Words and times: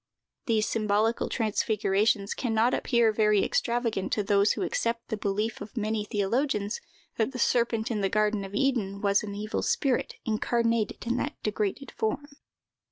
These 0.47 0.67
symbolical 0.67 1.29
transfigurations 1.29 2.33
can 2.33 2.55
not 2.55 2.73
appear 2.73 3.11
very 3.11 3.45
extravagant 3.45 4.11
to 4.13 4.23
those 4.23 4.53
who 4.53 4.63
accept 4.63 5.09
the 5.09 5.15
belief 5.17 5.61
of 5.61 5.77
many 5.77 6.05
theologians, 6.05 6.81
that 7.17 7.33
the 7.33 7.37
serpent 7.37 7.91
of 7.91 8.01
the 8.01 8.09
garden 8.09 8.43
of 8.43 8.55
Eden 8.55 9.01
was 9.01 9.21
an 9.21 9.35
evil 9.35 9.61
spirit 9.61 10.15
incarnated 10.25 11.05
in 11.05 11.17
that 11.17 11.35
degraded 11.43 11.91
form. 11.91 12.25